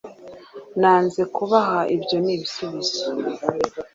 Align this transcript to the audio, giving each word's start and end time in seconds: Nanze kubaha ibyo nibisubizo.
Nanze 0.79 1.21
kubaha 1.35 1.79
ibyo 1.95 2.17
nibisubizo. 2.25 3.03